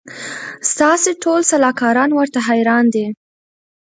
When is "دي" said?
2.93-3.05